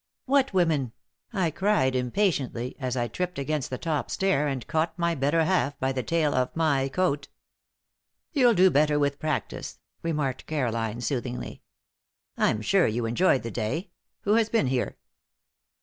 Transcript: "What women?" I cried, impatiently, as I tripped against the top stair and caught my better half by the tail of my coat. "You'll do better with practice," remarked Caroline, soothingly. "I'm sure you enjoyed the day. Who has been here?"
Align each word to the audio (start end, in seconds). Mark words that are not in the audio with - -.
"What 0.25 0.51
women?" 0.51 0.93
I 1.31 1.51
cried, 1.51 1.95
impatiently, 1.95 2.75
as 2.79 2.97
I 2.97 3.07
tripped 3.07 3.37
against 3.37 3.69
the 3.69 3.77
top 3.77 4.09
stair 4.09 4.47
and 4.47 4.65
caught 4.65 4.97
my 4.97 5.13
better 5.13 5.43
half 5.45 5.79
by 5.79 5.91
the 5.91 6.01
tail 6.01 6.33
of 6.33 6.55
my 6.55 6.89
coat. 6.89 7.27
"You'll 8.33 8.55
do 8.55 8.71
better 8.71 8.97
with 8.97 9.19
practice," 9.19 9.77
remarked 10.01 10.47
Caroline, 10.47 11.01
soothingly. 11.01 11.61
"I'm 12.35 12.63
sure 12.63 12.87
you 12.87 13.05
enjoyed 13.05 13.43
the 13.43 13.51
day. 13.51 13.91
Who 14.21 14.33
has 14.33 14.49
been 14.49 14.65
here?" 14.65 14.97